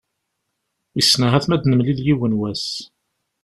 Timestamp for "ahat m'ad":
1.27-1.61